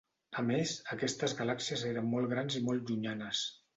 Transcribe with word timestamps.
A 0.41 0.43
més, 0.45 0.71
aquestes 0.95 1.37
galàxies 1.41 1.85
eren 1.93 2.11
molt 2.15 2.33
grans 2.33 2.59
i 2.61 2.63
molt 2.71 2.91
llunyanes. 2.91 3.45